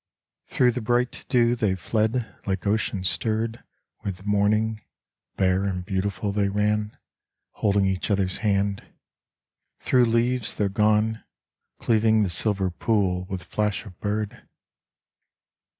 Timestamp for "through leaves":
9.79-10.55